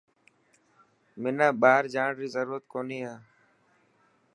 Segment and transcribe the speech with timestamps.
[1.21, 3.15] حنا ٻاهر جاڻ ري ضرورت ڪونهي هي.